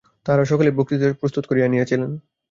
তাঁহারা 0.25 0.43
সকলেই 0.45 0.75
বক্তৃতা 0.77 1.07
প্রস্তুত 1.21 1.43
করিয়া 1.47 1.67
আনিয়াছিলেন। 1.67 2.11